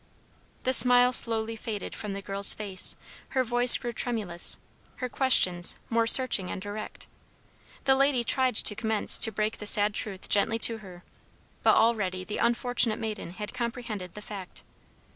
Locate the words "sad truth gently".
9.67-10.57